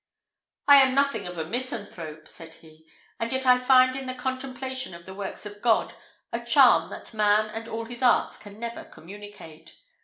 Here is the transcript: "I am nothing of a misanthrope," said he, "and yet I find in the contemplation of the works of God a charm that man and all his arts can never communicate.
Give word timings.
"I 0.67 0.77
am 0.77 0.95
nothing 0.95 1.27
of 1.27 1.37
a 1.37 1.45
misanthrope," 1.45 2.27
said 2.27 2.55
he, 2.55 2.89
"and 3.19 3.31
yet 3.31 3.45
I 3.45 3.59
find 3.59 3.95
in 3.95 4.07
the 4.07 4.15
contemplation 4.15 4.95
of 4.95 5.05
the 5.05 5.13
works 5.13 5.45
of 5.45 5.61
God 5.61 5.93
a 6.33 6.43
charm 6.43 6.89
that 6.89 7.13
man 7.13 7.51
and 7.51 7.67
all 7.67 7.85
his 7.85 8.01
arts 8.01 8.37
can 8.39 8.57
never 8.59 8.83
communicate. 8.83 9.77